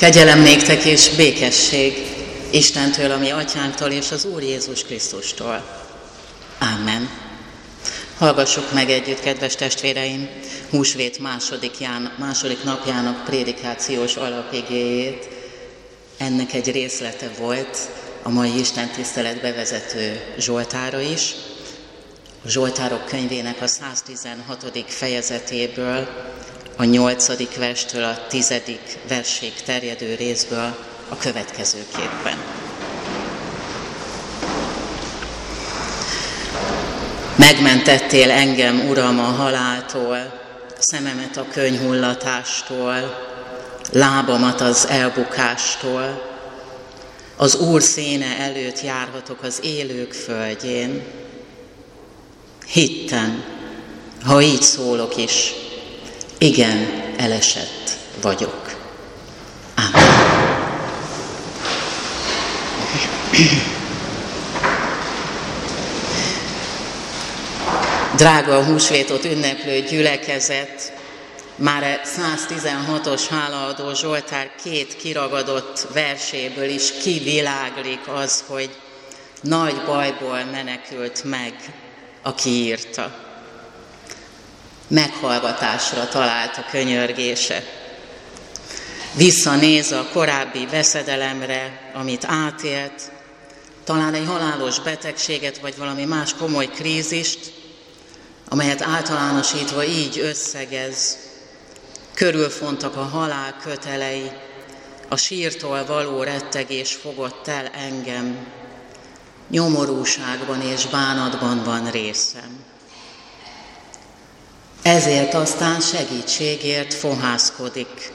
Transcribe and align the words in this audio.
Kegyelem 0.00 0.42
néktek 0.42 0.84
és 0.84 1.08
békesség 1.16 1.94
Istentől, 2.50 3.10
ami 3.10 3.30
atyánktól 3.30 3.90
és 3.90 4.10
az 4.10 4.24
Úr 4.24 4.42
Jézus 4.42 4.84
Krisztustól. 4.84 5.86
Amen. 6.58 7.10
Hallgassuk 8.18 8.72
meg 8.72 8.90
együtt, 8.90 9.20
kedves 9.20 9.54
testvéreim, 9.54 10.28
húsvét 10.70 11.18
második, 11.18 11.78
ján, 11.80 12.14
második 12.18 12.64
napjának 12.64 13.24
prédikációs 13.24 14.16
alapigéjét. 14.16 15.28
Ennek 16.18 16.52
egy 16.52 16.70
részlete 16.70 17.30
volt 17.38 17.78
a 18.22 18.28
mai 18.28 18.58
Isten 18.58 18.90
tisztelet 18.90 19.40
bevezető 19.40 20.20
Zsoltára 20.38 21.00
is. 21.00 21.34
Zsoltárok 22.46 23.04
könyvének 23.06 23.62
a 23.62 23.66
116. 23.66 24.84
fejezetéből, 24.86 26.08
a 26.76 26.84
8. 26.84 27.56
verstől 27.56 28.04
a 28.04 28.26
10. 28.28 28.54
versig 29.08 29.52
terjedő 29.64 30.14
részből 30.14 30.76
a 31.08 31.16
következőképpen. 31.16 32.36
Megmentettél 37.36 38.30
engem, 38.30 38.88
Uram, 38.88 39.18
a 39.18 39.22
haláltól, 39.22 40.40
szememet 40.78 41.36
a 41.36 41.46
könyhullatástól, 41.52 43.28
lábamat 43.92 44.60
az 44.60 44.86
elbukástól. 44.88 46.22
Az 47.36 47.54
Úr 47.54 47.82
széne 47.82 48.38
előtt 48.38 48.82
járhatok 48.82 49.42
az 49.42 49.60
élők 49.62 50.12
földjén. 50.12 51.19
Hittem, 52.72 53.44
ha 54.24 54.40
így 54.40 54.62
szólok 54.62 55.16
is, 55.16 55.52
igen, 56.38 57.04
elesett 57.16 57.98
vagyok. 58.22 58.76
Amen. 59.76 60.08
Drága 68.16 68.56
a 68.56 68.64
húsvétot 68.64 69.24
ünneplő 69.24 69.80
gyülekezet, 69.80 70.92
már 71.56 72.00
116-os 72.04 73.22
hálaadó 73.30 73.94
Zsoltár 73.94 74.50
két 74.62 74.96
kiragadott 74.96 75.86
verséből 75.92 76.68
is 76.68 76.92
kiviláglik 77.02 78.08
az, 78.08 78.44
hogy 78.46 78.70
nagy 79.40 79.82
bajból 79.86 80.44
menekült 80.44 81.24
meg, 81.24 81.54
aki 82.22 82.50
írta. 82.50 83.14
Meghallgatásra 84.88 86.08
talált 86.08 86.56
a 86.56 86.64
könyörgése. 86.70 87.64
Visszanéz 89.14 89.92
a 89.92 90.08
korábbi 90.12 90.66
veszedelemre, 90.66 91.90
amit 91.94 92.24
átélt, 92.24 93.10
talán 93.84 94.14
egy 94.14 94.26
halálos 94.26 94.80
betegséget, 94.80 95.58
vagy 95.58 95.76
valami 95.76 96.04
más 96.04 96.34
komoly 96.34 96.66
krízist, 96.66 97.52
amelyet 98.48 98.82
általánosítva 98.82 99.84
így 99.84 100.18
összegez, 100.18 101.18
körülfontak 102.14 102.96
a 102.96 103.02
halál 103.02 103.56
kötelei, 103.62 104.30
a 105.08 105.16
sírtól 105.16 105.84
való 105.86 106.22
rettegés 106.22 106.92
fogott 106.92 107.48
el 107.48 107.66
engem, 107.66 108.46
nyomorúságban 109.50 110.60
és 110.62 110.86
bánatban 110.86 111.62
van 111.64 111.90
részem. 111.90 112.58
Ezért 114.82 115.34
aztán 115.34 115.80
segítségért 115.80 116.94
fohászkodik. 116.94 118.12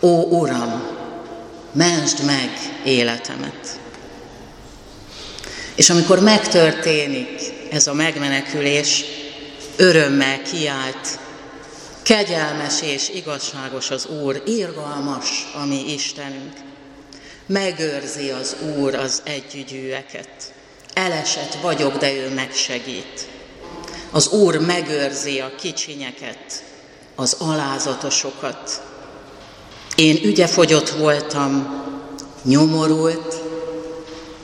Ó 0.00 0.22
Uram, 0.40 0.82
mentsd 1.72 2.24
meg 2.24 2.50
életemet! 2.84 3.80
És 5.74 5.90
amikor 5.90 6.20
megtörténik 6.20 7.40
ez 7.70 7.86
a 7.86 7.94
megmenekülés, 7.94 9.04
örömmel 9.76 10.42
kiált, 10.42 11.18
kegyelmes 12.02 12.82
és 12.82 13.08
igazságos 13.08 13.90
az 13.90 14.06
Úr, 14.06 14.42
irgalmas 14.46 15.46
a 15.54 15.64
mi 15.64 15.92
Istenünk. 15.92 16.52
Megőrzi 17.46 18.30
az 18.30 18.56
Úr 18.76 18.94
az 18.94 19.22
együgyűeket. 19.24 20.52
Elesett 20.98 21.54
vagyok, 21.54 21.96
de 21.96 22.12
ő 22.12 22.34
megsegít. 22.34 23.28
Az 24.10 24.28
Úr 24.28 24.56
megőrzi 24.56 25.40
a 25.40 25.54
kicsinyeket, 25.60 26.64
az 27.14 27.36
alázatosokat. 27.38 28.82
Én 29.94 30.18
ügyefogyott 30.24 30.88
voltam, 30.88 31.82
nyomorult, 32.42 33.34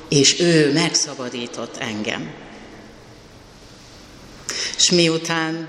és 0.09 0.41
ő 0.41 0.73
megszabadított 0.73 1.77
engem. 1.77 2.35
És 4.77 4.91
miután 4.91 5.69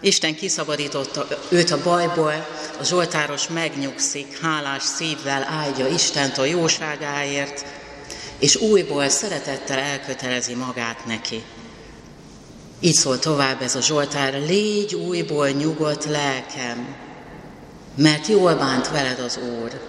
Isten 0.00 0.34
kiszabadította 0.34 1.26
őt 1.48 1.70
a 1.70 1.82
bajból, 1.82 2.46
a 2.80 2.84
Zsoltáros 2.84 3.48
megnyugszik, 3.48 4.40
hálás 4.40 4.82
szívvel 4.82 5.42
áldja 5.42 5.86
Istent 5.86 6.38
a 6.38 6.44
jóságáért, 6.44 7.64
és 8.38 8.56
újból 8.56 9.08
szeretettel 9.08 9.78
elkötelezi 9.78 10.54
magát 10.54 11.06
neki. 11.06 11.42
Így 12.80 12.94
szól 12.94 13.18
tovább 13.18 13.62
ez 13.62 13.74
a 13.74 13.80
Zsoltár, 13.80 14.32
légy 14.32 14.94
újból 14.94 15.48
nyugodt 15.48 16.04
lelkem, 16.04 16.96
mert 17.96 18.26
jól 18.26 18.54
bánt 18.54 18.90
veled 18.90 19.18
az 19.18 19.38
Úr. 19.60 19.80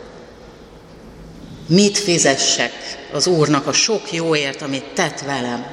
Mit 1.68 1.98
fizessek 1.98 2.72
az 3.12 3.28
Úrnak 3.28 3.68
a 3.68 3.74
sok 3.74 4.12
jóért, 4.12 4.62
amit 4.62 4.94
tett 4.94 5.20
velem? 5.20 5.66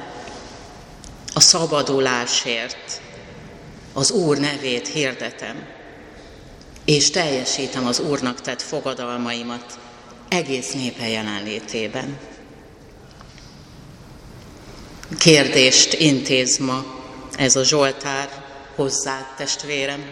A 1.33 1.39
szabadulásért. 1.39 3.01
Az 3.93 4.11
Úr 4.11 4.37
nevét 4.37 4.87
hirdetem, 4.87 5.67
és 6.85 7.09
teljesítem 7.09 7.85
az 7.85 7.99
Úrnak 7.99 8.41
tett 8.41 8.61
fogadalmaimat 8.61 9.79
egész 10.29 10.71
népe 10.71 11.07
jelenlétében. 11.07 12.17
Kérdést 15.17 15.93
intéz 15.93 16.57
ma 16.57 16.85
ez 17.37 17.55
a 17.55 17.63
Zsoltár 17.63 18.43
hozzá, 18.75 19.33
testvérem. 19.37 20.03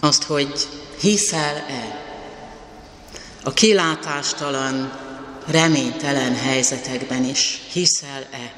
Azt, 0.00 0.22
hogy 0.22 0.68
hiszel-e 1.00 2.08
a 3.44 3.52
kilátástalan, 3.52 4.98
reménytelen 5.46 6.34
helyzetekben 6.34 7.24
is 7.24 7.60
hiszel-e? 7.72 8.52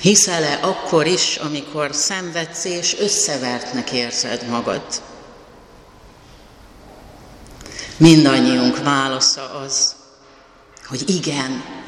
Hiszel-e 0.00 0.58
akkor 0.62 1.06
is, 1.06 1.36
amikor 1.36 1.94
szenvedsz 1.94 2.64
és 2.64 2.96
összevertnek 2.98 3.92
érzed 3.92 4.48
magad? 4.48 5.02
Mindannyiunk 7.96 8.82
válasza 8.82 9.50
az, 9.50 9.94
hogy 10.86 11.08
igen, 11.08 11.79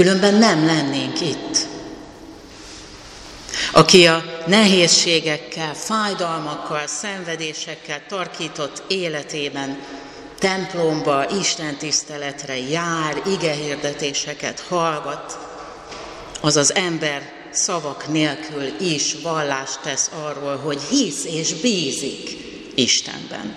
különben 0.00 0.34
nem 0.34 0.66
lennénk 0.66 1.20
itt. 1.20 1.66
Aki 3.72 4.06
a 4.06 4.24
nehézségekkel, 4.46 5.74
fájdalmakkal, 5.74 6.86
szenvedésekkel 6.86 8.00
tarkított 8.08 8.82
életében 8.88 9.78
templomba, 10.38 11.30
Isten 11.40 11.76
tiszteletre 11.76 12.58
jár, 12.58 13.22
igehirdetéseket 13.26 14.64
hallgat, 14.68 15.38
az 16.40 16.56
az 16.56 16.74
ember 16.74 17.32
szavak 17.50 18.08
nélkül 18.08 18.72
is 18.80 19.16
vallást 19.22 19.80
tesz 19.82 20.10
arról, 20.24 20.56
hogy 20.56 20.80
hisz 20.90 21.24
és 21.24 21.54
bízik 21.54 22.36
Istenben. 22.74 23.56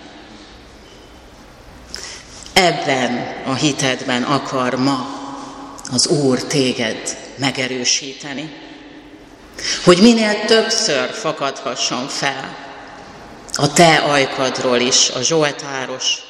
Ebben 2.52 3.42
a 3.46 3.54
hitedben 3.54 4.22
akar 4.22 4.74
ma 4.74 5.23
az 5.92 6.06
Úr 6.06 6.42
téged 6.42 7.16
megerősíteni, 7.36 8.52
hogy 9.84 9.98
minél 10.02 10.44
többször 10.44 11.10
fakadhasson 11.10 12.08
fel 12.08 12.56
a 13.52 13.72
te 13.72 13.96
ajkadról 13.96 14.80
is 14.80 15.10
a 15.10 15.22
Zsoltáros, 15.22 16.22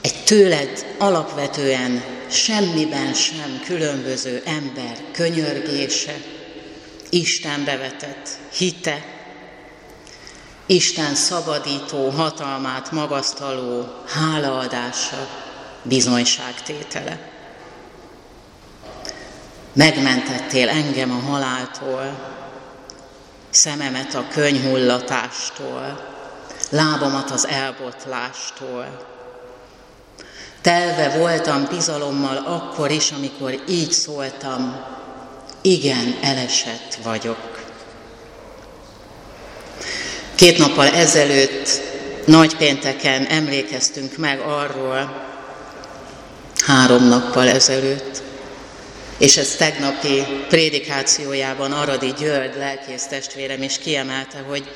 egy 0.00 0.24
tőled 0.24 0.86
alapvetően 0.98 2.04
semmiben 2.30 3.14
sem 3.14 3.60
különböző 3.64 4.42
ember 4.44 4.96
könyörgése, 5.12 6.16
Istenbe 7.10 7.76
vetett 7.76 8.28
hite, 8.52 9.04
Isten 10.66 11.14
szabadító 11.14 12.08
hatalmát 12.08 12.90
magasztaló 12.90 13.86
hálaadása, 14.06 15.28
bizonyságtétele. 15.82 17.31
Megmentettél 19.72 20.68
engem 20.68 21.10
a 21.10 21.30
haláltól, 21.30 22.18
szememet 23.50 24.14
a 24.14 24.26
könyhullatástól, 24.32 26.10
lábamat 26.70 27.30
az 27.30 27.46
elbotlástól. 27.46 29.06
Telve 30.60 31.18
voltam 31.18 31.66
bizalommal 31.70 32.36
akkor 32.36 32.90
is, 32.90 33.10
amikor 33.10 33.62
így 33.68 33.92
szóltam, 33.92 34.84
igen, 35.60 36.16
elesett 36.22 36.98
vagyok. 37.02 37.60
Két 40.34 40.58
nappal 40.58 40.86
ezelőtt, 40.86 41.80
nagypénteken 42.26 43.24
emlékeztünk 43.24 44.16
meg 44.16 44.40
arról, 44.40 45.24
három 46.66 47.08
nappal 47.08 47.48
ezelőtt, 47.48 48.22
és 49.22 49.36
ez 49.36 49.54
tegnapi 49.56 50.26
prédikációjában 50.48 51.72
Aradi 51.72 52.12
György 52.18 52.56
lelkész 52.56 53.06
testvérem 53.06 53.62
is 53.62 53.78
kiemelte, 53.78 54.38
hogy 54.48 54.70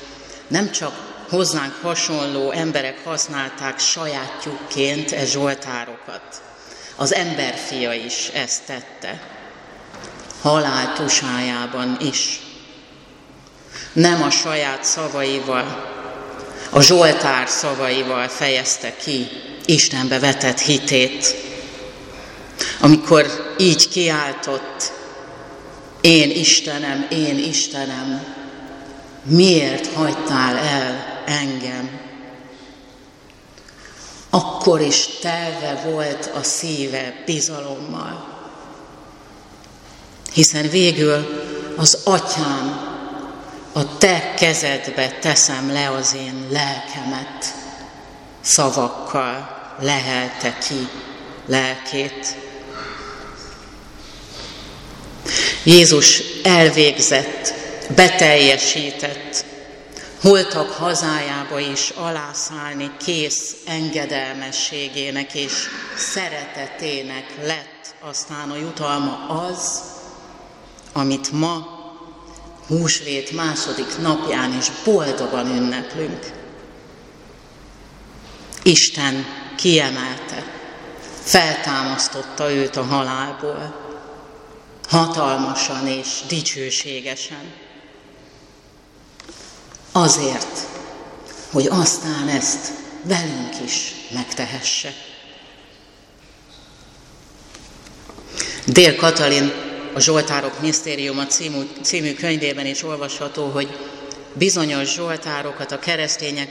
nem 0.49 0.71
csak 0.71 0.93
hozzánk 1.29 1.75
hasonló 1.83 2.51
emberek 2.51 3.05
használták 3.05 3.79
sajátjukként 3.79 5.13
e 5.13 5.25
zsoltárokat. 5.25 6.23
Az 6.97 7.15
emberfia 7.15 7.93
is 7.93 8.31
ezt 8.35 8.63
tette, 8.67 9.21
halál 10.43 10.93
tusájában 10.93 11.97
is. 12.01 12.41
Nem 13.93 14.23
a 14.23 14.31
saját 14.31 14.85
szavaival, 14.85 15.95
a 16.71 16.81
Zsoltár 16.81 17.49
szavaival 17.49 18.29
fejezte 18.29 18.97
ki 18.97 19.29
Istenbe 19.65 20.19
vetett 20.19 20.61
hitét, 20.61 21.35
amikor 22.81 23.55
így 23.59 23.89
kiáltott, 23.89 24.93
én 26.01 26.31
Istenem, 26.31 27.07
én 27.11 27.39
Istenem, 27.39 28.25
miért 29.23 29.93
hagytál 29.93 30.57
el 30.57 31.23
engem. 31.27 32.01
Akkor 34.31 34.81
is 34.81 35.07
telve 35.21 35.81
volt 35.91 36.31
a 36.35 36.43
szíve 36.43 37.23
bizalommal. 37.25 38.35
Hiszen 40.33 40.69
végül 40.69 41.27
az 41.77 41.99
atyám, 42.05 42.95
a 43.73 43.97
te 43.99 44.35
kezedbe 44.35 45.09
teszem 45.09 45.73
le 45.73 45.91
az 45.91 46.15
én 46.15 46.47
lelkemet, 46.51 47.55
szavakkal 48.41 49.57
lehelte 49.81 50.59
ki 50.59 50.89
lelkét. 51.47 52.46
Jézus 55.67 56.23
elvégzett, 56.43 57.55
beteljesített 57.95 59.45
holtak 60.21 60.71
hazájába 60.71 61.59
is 61.59 61.91
alászállni 61.91 62.91
kész 63.05 63.55
engedelmességének 63.65 65.35
és 65.35 65.53
szeretetének 65.97 67.25
lett 67.43 67.95
aztán 68.01 68.51
a 68.51 68.57
jutalma 68.57 69.29
az, 69.29 69.83
amit 70.93 71.33
ma 71.33 71.67
húsvét 72.67 73.31
második 73.31 73.99
napján 73.99 74.57
is 74.59 74.71
boldogan 74.85 75.47
ünneplünk. 75.47 76.27
Isten 78.63 79.27
kiemelte, 79.57 80.45
feltámasztotta 81.23 82.53
őt 82.53 82.77
a 82.77 82.85
halálból, 82.85 83.86
hatalmasan 84.89 85.87
és 85.87 86.21
dicsőségesen 86.29 87.65
Azért, 89.97 90.67
hogy 91.51 91.67
aztán 91.67 92.29
ezt 92.29 92.73
velünk 93.03 93.55
is 93.65 93.93
megtehesse. 94.15 94.93
Dél 98.67 98.97
Katalin 98.97 99.53
a 99.95 100.01
Zsoltárok 100.01 100.61
Misztériuma 100.61 101.27
című, 101.27 101.67
című 101.83 102.15
könyvében 102.15 102.67
is 102.67 102.83
olvasható, 102.83 103.49
hogy 103.49 103.79
bizonyos 104.33 104.93
zsoltárokat 104.93 105.73
a 105.73 105.79
keresztények 105.79 106.49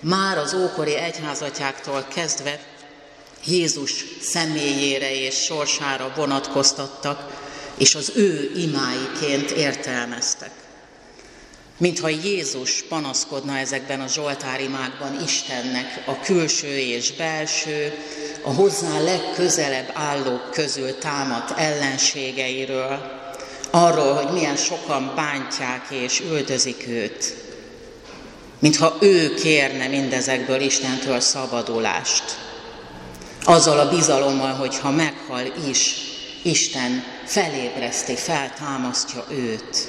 már 0.00 0.38
az 0.38 0.54
ókori 0.54 0.96
egyházatjáktól 0.96 2.06
kezdve 2.14 2.60
Jézus 3.44 4.04
személyére 4.20 5.14
és 5.14 5.34
sorsára 5.34 6.12
vonatkoztattak, 6.16 7.41
és 7.82 7.94
az 7.94 8.12
ő 8.14 8.50
imáiként 8.56 9.50
értelmeztek 9.50 10.50
mintha 11.76 12.08
Jézus 12.08 12.82
panaszkodna 12.88 13.56
ezekben 13.58 14.00
a 14.00 14.08
zsoltárimákban 14.08 15.22
Istennek 15.24 16.02
a 16.06 16.20
külső 16.20 16.78
és 16.78 17.12
belső, 17.12 17.92
a 18.42 18.52
hozzá 18.52 19.00
legközelebb 19.00 19.90
állók 19.94 20.50
közül 20.50 20.98
támadt 20.98 21.58
ellenségeiről, 21.58 23.20
arról, 23.70 24.12
hogy 24.14 24.32
milyen 24.32 24.56
sokan 24.56 25.12
bántják 25.14 25.86
és 25.90 26.22
üldözik 26.30 26.86
őt, 26.88 27.34
mintha 28.58 28.96
ő 29.00 29.34
kérne 29.34 29.86
mindezekből 29.86 30.60
Istentől 30.60 31.20
szabadulást. 31.20 32.24
Azzal 33.44 33.78
a 33.78 33.88
bizalommal, 33.88 34.52
hogy 34.52 34.78
ha 34.78 34.90
meghal 34.90 35.52
is, 35.68 36.11
Isten 36.42 37.04
felébreszti, 37.24 38.16
feltámasztja 38.16 39.24
őt. 39.30 39.88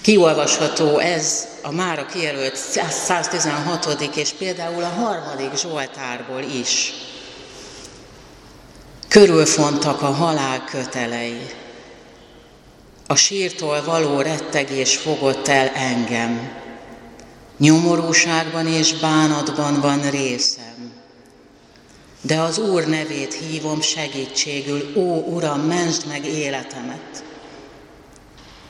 Kiolvasható 0.00 0.98
ez 0.98 1.46
a 1.62 1.72
mára 1.72 2.06
kijelölt 2.06 2.56
116. 2.56 4.08
és 4.16 4.30
például 4.30 4.82
a 4.82 4.88
harmadik 4.88 5.56
Zsoltárból 5.56 6.42
is. 6.42 6.92
Körülfontak 9.08 10.02
a 10.02 10.10
halál 10.10 10.64
kötelei. 10.64 11.46
A 13.06 13.14
sírtól 13.14 13.84
való 13.84 14.20
rettegés 14.20 14.96
fogott 14.96 15.48
el 15.48 15.68
engem. 15.68 16.52
Nyomorúságban 17.58 18.66
és 18.66 18.94
bánatban 18.94 19.80
van 19.80 20.10
részem. 20.10 20.93
De 22.26 22.40
az 22.40 22.58
Úr 22.58 22.86
nevét 22.86 23.34
hívom 23.34 23.80
segítségül, 23.80 24.92
ó 24.96 25.34
Uram, 25.34 25.60
mentsd 25.60 26.06
meg 26.06 26.24
életemet. 26.24 27.24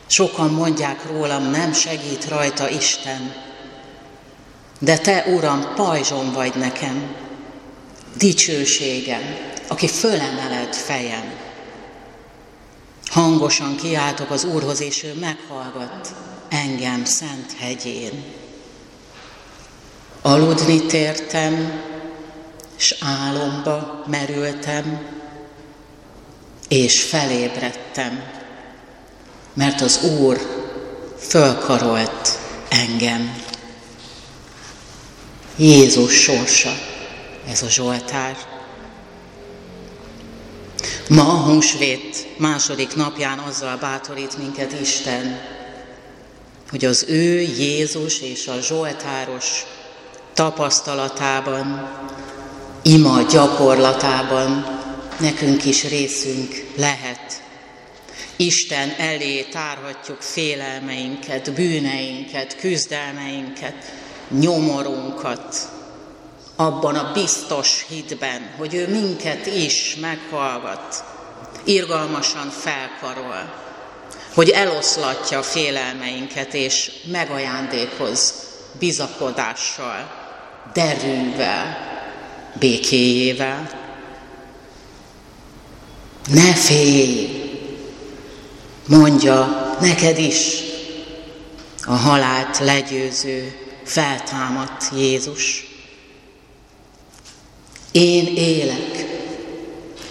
Sokan 0.07 0.51
mondják 0.51 1.07
rólam, 1.11 1.51
nem 1.51 1.73
segít 1.73 2.29
rajta 2.29 2.69
Isten. 2.69 3.35
De 4.79 4.99
te, 4.99 5.25
Uram, 5.27 5.75
pajzsom 5.75 6.33
vagy 6.33 6.55
nekem, 6.55 7.15
dicsőségem, 8.17 9.37
aki 9.69 9.89
fölemeled 9.89 10.75
fejem. 10.75 11.33
Hangosan 13.07 13.77
kiáltok 13.77 14.31
az 14.31 14.45
Úrhoz, 14.45 14.81
és 14.81 15.03
ő 15.03 15.15
meghallgat 15.21 16.15
engem 16.49 17.05
szent 17.05 17.53
hegyén. 17.59 18.25
Aludni 20.23 20.87
tértem, 20.87 21.83
s 22.85 22.95
álomba 23.01 24.05
merültem, 24.07 25.07
és 26.69 27.03
felébredtem 27.03 28.43
mert 29.55 29.81
az 29.81 30.03
Úr 30.03 30.41
fölkarolt 31.19 32.39
engem. 32.69 33.43
Jézus 35.57 36.23
sorsa, 36.23 36.73
ez 37.49 37.63
a 37.63 37.69
Zsoltár. 37.69 38.37
Ma 41.09 41.23
a 41.23 41.43
húsvét 41.43 42.27
második 42.39 42.97
napján 42.97 43.39
azzal 43.39 43.77
bátorít 43.77 44.39
minket 44.39 44.81
Isten, 44.81 45.41
hogy 46.71 46.85
az 46.85 47.05
ő 47.09 47.41
Jézus 47.41 48.21
és 48.21 48.47
a 48.47 48.61
Zsoltáros 48.61 49.65
tapasztalatában, 50.33 51.91
ima 52.87 53.23
gyakorlatában. 53.23 54.81
Nekünk 55.21 55.65
is 55.65 55.89
részünk 55.89 56.65
lehet. 56.77 57.43
Isten 58.37 58.95
elé 58.99 59.43
tárhatjuk 59.43 60.21
félelmeinket, 60.21 61.53
bűneinket, 61.53 62.57
küzdelmeinket, 62.57 63.93
nyomorunkat, 64.29 65.57
abban 66.57 66.95
a 66.95 67.13
biztos 67.13 67.87
hitben, 67.89 68.51
hogy 68.57 68.75
ő 68.75 68.89
minket 68.89 69.47
is 69.47 69.97
meghallgat, 70.01 71.05
irgalmasan 71.65 72.51
felkarol, 72.51 73.55
hogy 74.35 74.49
eloszlatja 74.49 75.39
a 75.39 75.43
félelmeinket 75.43 76.55
és 76.55 76.91
megajándékoz 77.11 78.35
bizakodással, 78.79 80.11
derűvel, 80.73 81.84
békéjével. 82.59 83.83
Ne 86.29 86.55
félj, 86.55 87.29
mondja 88.87 89.77
neked 89.81 90.19
is 90.19 90.63
a 91.83 91.95
halált 91.95 92.59
legyőző 92.59 93.59
feltámadt 93.85 94.85
Jézus. 94.97 95.67
Én 97.93 98.37
élek, 98.37 99.07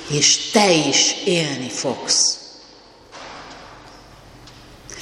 és 0.09 0.49
te 0.51 0.71
is 0.71 1.15
élni 1.25 1.69
fogsz. 1.69 2.37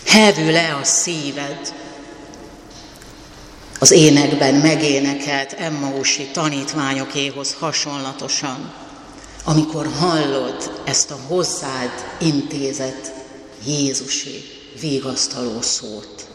Hevül 0.06 0.52
le 0.52 0.76
a 0.82 0.84
szíved, 0.84 1.74
az 3.82 3.92
énekben 3.92 4.56
megénekelt 4.56 5.54
Emmausi 5.54 6.28
tanítványokéhoz 6.34 7.56
hasonlatosan, 7.60 8.74
amikor 9.44 9.90
hallod 10.00 10.82
ezt 10.86 11.12
a 11.12 11.20
hozzád 11.28 11.90
intézet 12.20 13.14
Jézusi 13.66 14.44
vigasztaló 14.80 15.62
szót. 15.62 16.28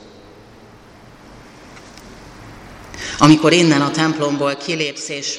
Amikor 3.19 3.53
innen 3.53 3.81
a 3.81 3.91
templomból 3.91 4.57
kilépsz 4.57 5.09
és 5.09 5.39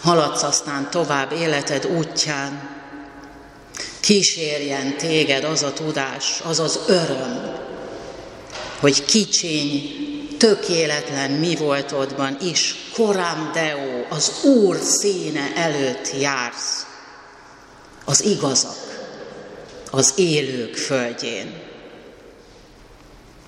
haladsz 0.00 0.42
aztán 0.42 0.90
tovább 0.90 1.32
életed 1.32 1.86
útján, 1.86 2.68
kísérjen 4.00 4.96
téged 4.96 5.44
az 5.44 5.62
a 5.62 5.72
tudás, 5.72 6.40
az 6.44 6.58
az 6.58 6.80
öröm, 6.86 7.56
hogy 8.80 9.04
kicsiny, 9.04 10.09
tökéletlen 10.40 11.30
mi 11.30 11.56
voltodban 11.56 12.36
is, 12.42 12.74
korám 12.94 13.50
Deo, 13.52 14.04
az 14.08 14.44
Úr 14.44 14.76
színe 14.76 15.52
előtt 15.54 16.20
jársz, 16.20 16.86
az 18.04 18.24
igazak, 18.24 19.08
az 19.90 20.12
élők 20.16 20.76
földjén. 20.76 21.62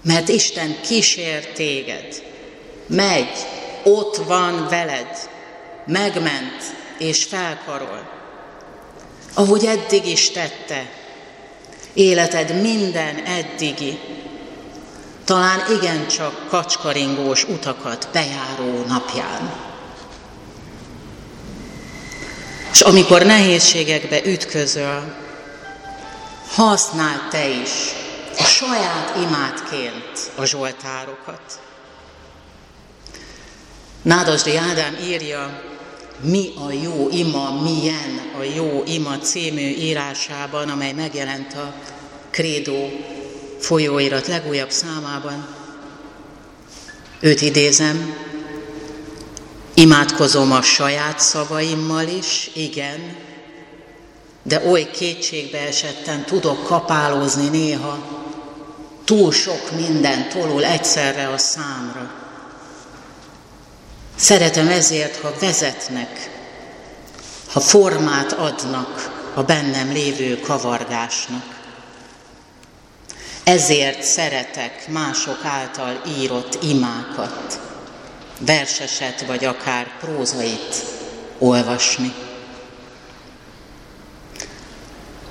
Mert 0.02 0.28
Isten 0.28 0.80
kísér 0.80 1.46
téged, 1.52 2.22
megy, 2.87 3.46
ott 3.84 4.16
van 4.16 4.66
veled, 4.68 5.30
megment 5.87 6.62
és 6.99 7.25
felkarol, 7.25 8.11
ahogy 9.34 9.64
eddig 9.64 10.06
is 10.06 10.30
tette, 10.30 10.90
életed 11.92 12.61
minden 12.61 13.16
eddigi, 13.16 13.99
talán 15.32 15.62
igencsak 15.70 16.48
kacskaringós 16.48 17.44
utakat 17.44 18.08
bejáró 18.12 18.84
napján. 18.86 19.52
És 22.72 22.80
amikor 22.80 23.22
nehézségekbe 23.22 24.24
ütközöl, 24.24 25.14
használd 26.54 27.28
te 27.30 27.48
is 27.48 27.70
a 28.38 28.42
saját 28.42 29.16
imádként 29.16 30.30
a 30.36 30.44
zsoltárokat. 30.44 31.60
Nádasdi 34.02 34.56
Ádám 34.56 34.96
írja, 35.02 35.62
mi 36.20 36.52
a 36.66 36.72
jó 36.72 37.08
ima, 37.10 37.60
milyen 37.62 38.20
a 38.38 38.42
jó 38.42 38.82
ima 38.86 39.18
című 39.18 39.68
írásában, 39.68 40.68
amely 40.68 40.92
megjelent 40.92 41.54
a 41.54 41.74
Krédó 42.30 42.90
folyóirat 43.62 44.26
legújabb 44.26 44.71
számában. 44.71 45.47
Őt 47.21 47.40
idézem, 47.40 48.14
imádkozom 49.75 50.52
a 50.52 50.62
saját 50.62 51.21
szavaimmal 51.21 52.07
is, 52.07 52.50
igen, 52.54 53.16
de 54.42 54.62
oly 54.66 54.90
kétségbe 54.90 55.66
esetten 55.66 56.25
tudok 56.25 56.64
kapálózni 56.64 57.49
néha, 57.49 57.99
túl 59.04 59.33
sok 59.33 59.71
minden 59.76 60.28
tolul 60.28 60.64
egyszerre 60.64 61.28
a 61.28 61.38
számra. 61.38 62.11
Szeretem 64.16 64.69
ezért, 64.69 65.16
ha 65.16 65.35
vezetnek, 65.40 66.31
ha 67.52 67.61
formát 67.61 68.33
adnak 68.33 69.21
a 69.35 69.42
bennem 69.42 69.92
lévő 69.92 70.40
kavargásnak. 70.40 71.51
Ezért 73.44 74.02
szeretek 74.02 74.88
mások 74.88 75.44
által 75.44 76.02
írott 76.18 76.62
imákat, 76.62 77.61
verseset 78.38 79.26
vagy 79.26 79.44
akár 79.44 79.99
prózait 79.99 80.84
olvasni. 81.38 82.12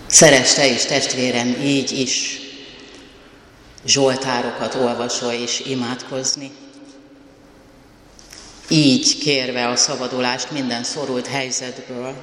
Szeres 0.07 0.53
te 0.53 0.67
is, 0.67 0.85
testvérem, 0.85 1.47
így 1.47 1.91
is 1.91 2.39
zsoltárokat 3.85 4.75
olvasva 4.75 5.33
és 5.33 5.59
imádkozni. 5.59 6.51
Így 8.67 9.17
kérve 9.17 9.67
a 9.67 9.75
szabadulást 9.75 10.51
minden 10.51 10.83
szorult 10.83 11.27
helyzetből, 11.27 12.13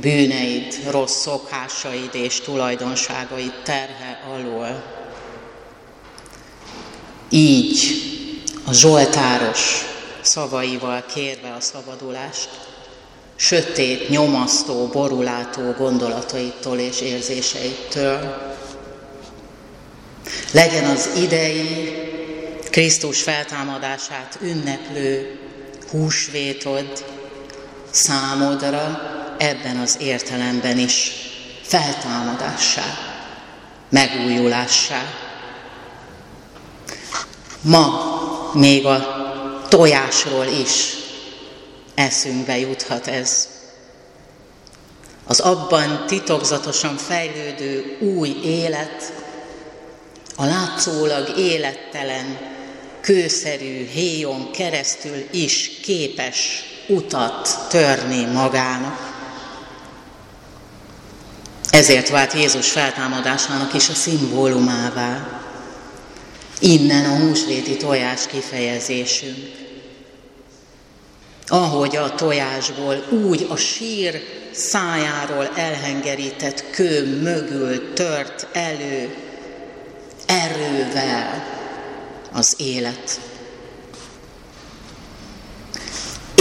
bűneid, 0.00 0.80
rossz 0.90 1.20
szokásaid 1.20 2.10
és 2.12 2.40
tulajdonságaid 2.40 3.52
terhe 3.62 4.20
alól. 4.34 4.84
Így 7.30 7.80
a 8.64 8.72
Zsoltáros 8.72 9.84
szavaival 10.20 11.04
kérve 11.14 11.52
a 11.52 11.60
szabadulást, 11.60 12.48
sötét, 13.36 14.08
nyomasztó, 14.08 14.86
borulátó 14.86 15.70
gondolataitól 15.70 16.78
és 16.78 17.00
érzéseitől. 17.00 18.36
Legyen 20.52 20.84
az 20.84 21.10
idei 21.16 21.92
Krisztus 22.70 23.22
feltámadását 23.22 24.38
ünneplő 24.42 25.38
húsvétod 25.90 27.04
számodra 27.90 29.00
ebben 29.38 29.76
az 29.76 29.96
értelemben 30.00 30.78
is 30.78 31.12
feltámadássá, 31.62 32.84
megújulássá. 33.88 35.02
Ma 37.60 38.16
még 38.52 38.86
a 38.86 39.16
tojásról 39.68 40.46
is 40.46 40.94
eszünkbe 41.94 42.58
juthat 42.58 43.06
ez. 43.06 43.48
Az 45.26 45.40
abban 45.40 46.06
titokzatosan 46.06 46.96
fejlődő 46.96 47.96
új 48.00 48.36
élet, 48.44 49.12
a 50.36 50.44
látszólag 50.44 51.38
élettelen, 51.38 52.38
kőszerű 53.00 53.86
héjon 53.86 54.50
keresztül 54.50 55.24
is 55.30 55.70
képes 55.82 56.62
utat 56.88 57.66
törni 57.68 58.24
magának. 58.24 59.08
Ezért 61.70 62.08
vált 62.08 62.32
Jézus 62.32 62.70
feltámadásának 62.70 63.74
is 63.74 63.88
a 63.88 63.94
szimbólumává. 63.94 65.40
Innen 66.60 67.04
a 67.04 67.16
húsvéti 67.16 67.76
tojás 67.76 68.26
kifejezésünk. 68.26 69.66
Ahogy 71.46 71.96
a 71.96 72.14
tojásból, 72.14 73.04
úgy 73.10 73.46
a 73.48 73.56
sír 73.56 74.22
szájáról 74.52 75.48
elhengerített 75.54 76.70
kő 76.70 77.20
mögül 77.22 77.92
tört 77.92 78.46
elő 78.52 79.14
erővel 80.26 81.44
az 82.32 82.54
élet. 82.56 83.20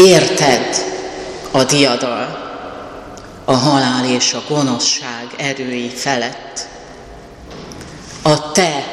Érted 0.06 0.76
a 1.52 1.64
diadal, 1.64 2.46
a 3.46 3.54
halál 3.54 4.06
és 4.06 4.34
a 4.34 4.44
gonoszság 4.48 5.34
erői 5.38 5.90
felett. 5.90 6.68
A 8.22 8.52
te 8.52 8.84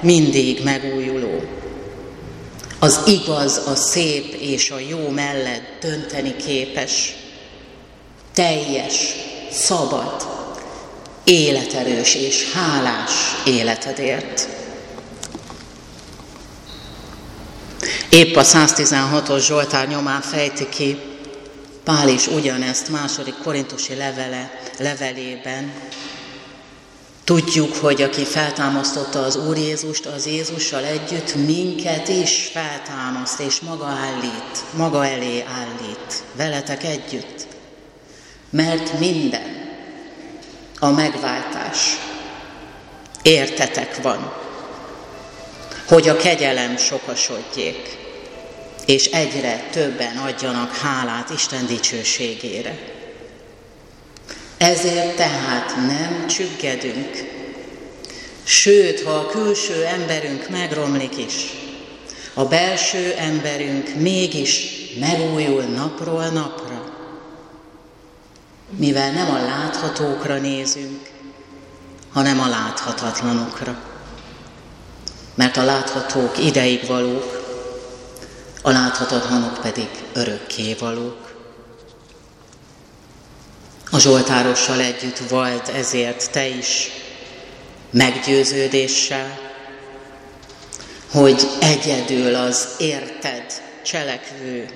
mindig 0.00 0.64
megújuló, 0.64 1.42
az 2.78 3.00
igaz, 3.06 3.60
a 3.66 3.74
szép 3.74 4.34
és 4.34 4.70
a 4.70 4.78
jó 4.88 5.08
mellett 5.08 5.78
dönteni 5.80 6.36
képes, 6.36 7.14
teljes, 8.34 8.94
szabad, 9.50 10.26
életerős 11.24 12.14
és 12.14 12.52
hálás 12.52 13.12
életedért. 13.44 14.48
Épp 18.10 18.36
a 18.36 18.42
116-os 18.42 19.46
Zsoltár 19.46 19.88
nyomán 19.88 20.20
fejti 20.20 20.68
ki, 20.68 20.98
Pál 21.84 22.08
is 22.08 22.26
ugyanezt 22.26 22.88
második 22.88 23.34
korintusi 23.42 23.94
levele, 23.94 24.60
levelében. 24.78 25.72
Tudjuk, 27.24 27.76
hogy 27.76 28.02
aki 28.02 28.24
feltámasztotta 28.24 29.22
az 29.22 29.36
Úr 29.36 29.56
Jézust, 29.56 30.06
az 30.06 30.26
Jézussal 30.26 30.84
együtt 30.84 31.34
minket 31.34 32.08
is 32.08 32.50
feltámaszt, 32.52 33.40
és 33.40 33.60
maga 33.60 33.86
állít, 33.86 34.64
maga 34.76 35.06
elé 35.06 35.44
állít, 35.58 36.22
veletek 36.32 36.84
együtt. 36.84 37.46
Mert 38.50 38.98
minden 38.98 39.68
a 40.78 40.90
megváltás 40.90 41.78
értetek 43.22 44.02
van. 44.02 44.32
hogy 45.86 46.08
a 46.08 46.16
kegyelem 46.16 46.76
sokasodjék, 46.76 47.99
és 48.90 49.04
egyre 49.04 49.68
többen 49.70 50.16
adjanak 50.16 50.76
hálát 50.76 51.30
Isten 51.30 51.66
dicsőségére. 51.66 52.78
Ezért 54.56 55.16
tehát 55.16 55.76
nem 55.76 56.26
csüggedünk, 56.26 57.10
sőt, 58.42 59.02
ha 59.02 59.10
a 59.10 59.26
külső 59.26 59.84
emberünk 59.84 60.48
megromlik 60.48 61.16
is, 61.16 61.34
a 62.34 62.44
belső 62.44 63.12
emberünk 63.12 63.94
mégis 63.94 64.66
megújul 65.00 65.62
napról 65.62 66.26
napra, 66.26 66.94
mivel 68.76 69.12
nem 69.12 69.30
a 69.30 69.42
láthatókra 69.42 70.38
nézünk, 70.38 71.10
hanem 72.12 72.40
a 72.40 72.48
láthatatlanokra. 72.48 73.82
Mert 75.34 75.56
a 75.56 75.64
láthatók 75.64 76.44
ideig 76.44 76.86
valók, 76.86 77.39
a 78.62 78.70
láthatatlanok 78.70 79.60
pedig 79.60 79.88
örökké 80.12 80.74
valók. 80.74 81.34
A 83.90 83.98
Zsoltárossal 83.98 84.80
együtt 84.80 85.18
volt 85.18 85.68
ezért 85.68 86.30
te 86.30 86.46
is 86.46 86.90
meggyőződéssel, 87.90 89.38
hogy 91.10 91.46
egyedül 91.60 92.34
az 92.34 92.68
érted 92.78 93.44
cselekvő, 93.82 94.68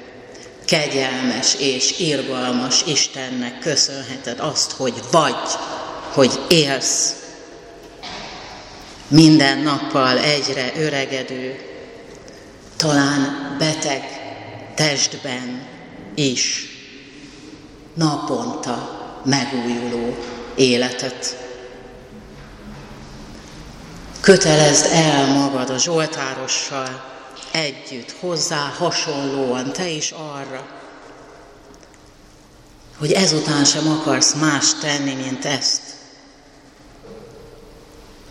kegyelmes 0.65 1.55
és 1.59 1.99
irgalmas 1.99 2.83
Istennek 2.87 3.59
köszönheted 3.59 4.41
azt, 4.41 4.73
hogy 4.73 4.95
vagy, 5.11 5.49
hogy 6.13 6.41
élsz, 6.49 7.15
minden 9.09 9.59
nappal 9.59 10.19
egyre 10.19 10.73
öregedő, 10.77 11.59
talán 12.77 13.44
beteg 13.59 14.03
testben 14.75 15.67
is 16.15 16.67
naponta 17.95 19.03
megújuló 19.25 20.17
életet. 20.55 21.37
Kötelezd 24.21 24.87
el 24.93 25.27
magad 25.27 25.71
a 25.71 25.79
Zsoltárossal 25.79 27.13
együtt, 27.51 28.11
hozzá 28.21 28.73
hasonlóan, 28.79 29.73
te 29.73 29.89
is 29.89 30.11
arra, 30.11 30.67
hogy 32.99 33.13
ezután 33.13 33.65
sem 33.65 33.89
akarsz 33.89 34.35
más 34.35 34.75
tenni, 34.75 35.15
mint 35.15 35.45
ezt. 35.45 35.81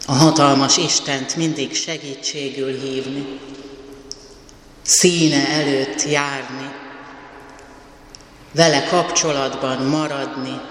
A 0.06 0.12
hatalmas 0.12 0.78
Istent 0.78 1.36
mindig 1.36 1.76
segítségül 1.76 2.80
hívni, 2.80 3.40
színe 4.84 5.48
előtt 5.48 6.04
járni, 6.10 6.72
vele 8.52 8.84
kapcsolatban 8.84 9.78
maradni, 9.78 10.62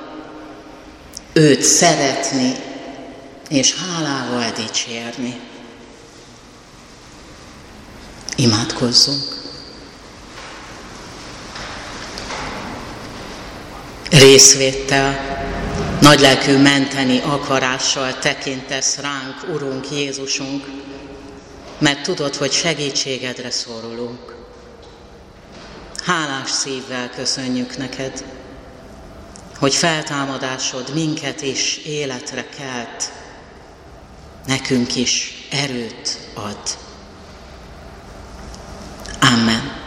őt 1.33 1.62
szeretni 1.62 2.54
és 3.49 3.75
hálával 3.75 4.50
dicsérni. 4.57 5.40
Imádkozzunk! 8.37 9.40
Részvéttel, 14.11 15.40
nagylelkű 16.00 16.57
menteni 16.57 17.21
akarással 17.25 18.19
tekintesz 18.19 18.97
ránk, 18.97 19.54
Urunk 19.54 19.90
Jézusunk, 19.90 20.64
mert 21.83 22.03
tudod, 22.03 22.37
hogy 22.37 22.53
segítségedre 22.53 23.51
szorulunk. 23.51 24.35
Hálás 26.05 26.51
szívvel 26.51 27.11
köszönjük 27.11 27.77
neked, 27.77 28.25
hogy 29.59 29.75
feltámadásod 29.75 30.95
minket 30.95 31.43
is 31.43 31.76
életre 31.76 32.45
kelt, 32.59 33.13
nekünk 34.47 34.97
is 34.97 35.47
erőt 35.50 36.19
ad. 36.35 36.59
Amen. 39.21 39.80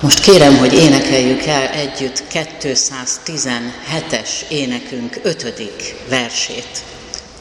Most 0.00 0.20
kérem, 0.20 0.58
hogy 0.58 0.72
énekeljük 0.72 1.42
el 1.42 1.68
együtt 1.68 2.22
217-es 2.32 4.48
énekünk 4.48 5.20
ötödik 5.22 5.94
versét. 6.08 6.84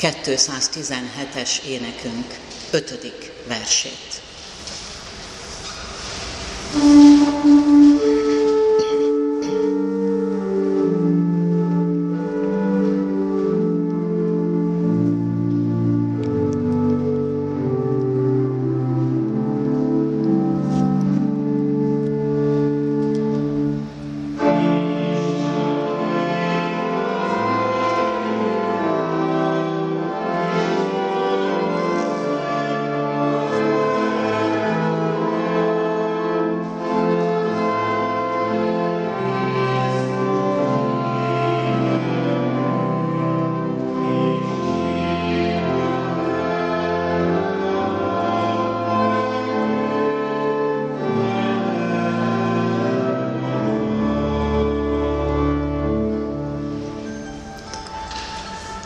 217-es 0.06 1.64
énekünk 1.64 2.40
ötödik 2.72 3.32
versét. 3.48 4.25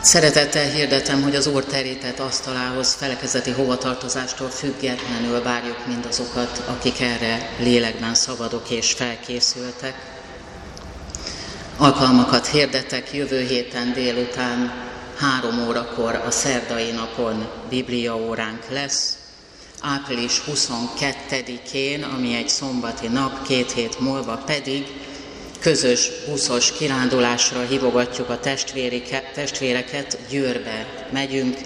Szeretettel 0.02 0.70
hirdetem, 0.70 1.22
hogy 1.22 1.34
az 1.34 1.46
Úr 1.46 1.64
terített 1.64 2.18
asztalához 2.18 2.94
felekezeti 2.94 3.50
hovatartozástól 3.50 4.48
függetlenül 4.48 5.42
várjuk 5.42 5.86
mindazokat, 5.86 6.62
akik 6.66 7.00
erre 7.00 7.50
lélekben 7.58 8.14
szabadok 8.14 8.70
és 8.70 8.92
felkészültek. 8.92 9.94
Alkalmakat 11.76 12.46
hirdetek 12.46 13.12
jövő 13.12 13.46
héten 13.46 13.92
délután 13.92 14.72
három 15.16 15.66
órakor 15.68 16.14
a 16.26 16.30
szerdai 16.30 16.90
napon 16.90 17.48
Biblia 17.68 18.16
óránk 18.16 18.68
lesz, 18.70 19.16
április 19.80 20.42
22-én, 20.46 22.02
ami 22.02 22.34
egy 22.34 22.48
szombati 22.48 23.08
nap, 23.08 23.46
két 23.46 23.72
hét 23.72 24.00
múlva 24.00 24.36
pedig 24.36 24.86
közös 25.60 26.10
buszos 26.28 26.72
kirándulásra 26.72 27.60
hívogatjuk 27.60 28.28
a 28.28 28.40
testvéreket, 29.34 30.18
Győrbe 30.30 31.06
megyünk, 31.12 31.56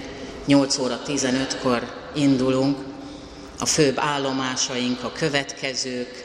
8 0.46 0.78
óra 0.78 1.00
15-kor 1.06 1.82
indulunk, 2.14 2.78
a 3.58 3.66
főbb 3.66 3.94
állomásaink 3.98 5.02
a 5.02 5.12
következők, 5.12 6.24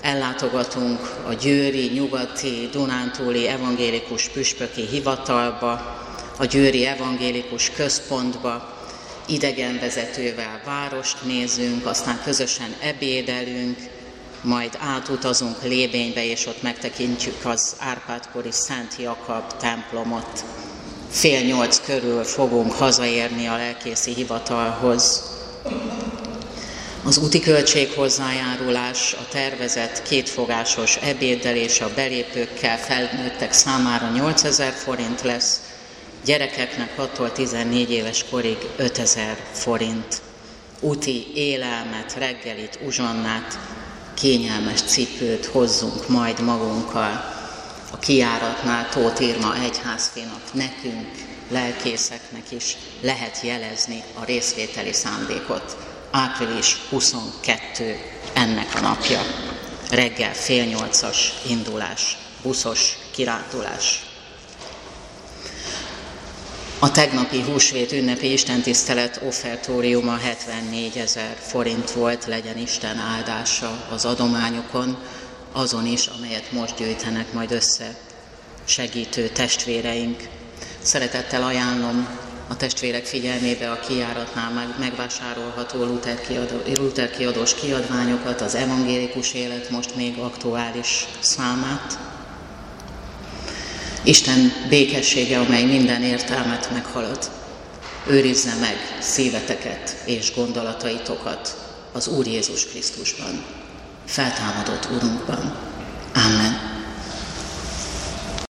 ellátogatunk 0.00 1.00
a 1.26 1.32
Győri, 1.32 1.90
Nyugati, 1.94 2.68
Dunántúli 2.72 3.46
Evangélikus 3.46 4.28
Püspöki 4.28 4.86
Hivatalba, 4.86 5.96
a 6.38 6.44
Győri 6.44 6.86
Evangélikus 6.86 7.70
Központba, 7.70 8.76
idegenvezetővel 9.26 10.60
várost 10.64 11.16
nézünk, 11.24 11.86
aztán 11.86 12.20
közösen 12.24 12.74
ebédelünk, 12.80 13.78
majd 14.42 14.78
átutazunk 14.78 15.62
Lébénybe, 15.62 16.24
és 16.24 16.46
ott 16.46 16.62
megtekintjük 16.62 17.44
az 17.44 17.76
Árpádkori 17.78 18.52
Szent 18.52 18.96
Jakab 18.98 19.56
templomot. 19.56 20.44
Fél 21.10 21.40
nyolc 21.40 21.80
körül 21.84 22.24
fogunk 22.24 22.72
hazaérni 22.72 23.46
a 23.46 23.56
lelkészi 23.56 24.14
hivatalhoz. 24.14 25.22
Az 27.04 27.18
úti 27.18 27.40
költség 27.40 27.92
hozzájárulás 27.92 29.12
a 29.12 29.28
tervezett 29.30 30.02
kétfogásos 30.02 30.96
ebéddel 30.96 31.56
és 31.56 31.80
a 31.80 31.94
belépőkkel 31.94 32.78
felnőttek 32.78 33.52
számára 33.52 34.10
8000 34.10 34.72
forint 34.72 35.22
lesz, 35.22 35.60
gyerekeknek 36.24 36.96
6 36.96 37.32
14 37.32 37.90
éves 37.90 38.24
korig 38.30 38.58
5000 38.76 39.36
forint. 39.52 40.20
Úti 40.80 41.26
élelmet, 41.34 42.14
reggelit, 42.18 42.78
uzsonnát 42.86 43.58
kényelmes 44.18 44.82
cipőt 44.82 45.46
hozzunk 45.46 46.08
majd 46.08 46.40
magunkkal. 46.40 47.36
a 47.90 47.98
kiáratnál 47.98 48.88
Tóth 48.88 49.22
Irma 49.22 49.54
egyházfénak, 49.62 50.42
nekünk, 50.52 51.08
lelkészeknek 51.50 52.50
is 52.50 52.76
lehet 53.00 53.40
jelezni 53.42 54.02
a 54.20 54.24
részvételi 54.24 54.92
szándékot. 54.92 55.76
Április 56.10 56.76
22 56.90 57.96
ennek 58.34 58.74
a 58.74 58.80
napja. 58.80 59.20
Reggel 59.90 60.34
fél 60.34 60.64
nyolcas 60.64 61.32
indulás, 61.48 62.16
buszos 62.42 62.98
kirándulás. 63.10 64.07
A 66.80 66.90
tegnapi 66.90 67.42
húsvét 67.42 67.92
ünnepi 67.92 68.32
istentisztelet 68.32 69.20
offertóriuma 69.26 70.16
74 70.16 70.96
ezer 70.96 71.36
forint 71.40 71.90
volt, 71.90 72.26
legyen 72.26 72.58
Isten 72.58 72.98
áldása 72.98 73.86
az 73.90 74.04
adományokon, 74.04 74.98
azon 75.52 75.86
is, 75.86 76.06
amelyet 76.06 76.52
most 76.52 76.76
gyűjtenek 76.76 77.32
majd 77.32 77.52
össze 77.52 77.96
segítő 78.64 79.28
testvéreink. 79.28 80.28
Szeretettel 80.82 81.42
ajánlom 81.42 82.08
a 82.48 82.56
testvérek 82.56 83.04
figyelmébe 83.04 83.70
a 83.70 83.80
kiáratnál 83.80 84.74
megvásárolható 84.78 85.84
Luther, 85.84 86.20
kiadó, 86.20 86.56
Luther 86.74 87.10
kiadós 87.10 87.54
kiadványokat, 87.54 88.40
az 88.40 88.54
evangélikus 88.54 89.34
élet 89.34 89.70
most 89.70 89.96
még 89.96 90.18
aktuális 90.18 91.06
számát. 91.20 91.98
Isten 94.04 94.52
békessége, 94.68 95.38
amely 95.38 95.64
minden 95.64 96.02
értelmet 96.02 96.70
meghalad, 96.72 97.30
őrizze 98.06 98.54
meg 98.60 98.76
szíveteket 99.00 100.02
és 100.04 100.34
gondolataitokat 100.34 101.56
az 101.92 102.08
Úr 102.08 102.26
Jézus 102.26 102.66
Krisztusban, 102.66 103.44
feltámadott 104.04 104.88
Urunkban. 104.90 105.56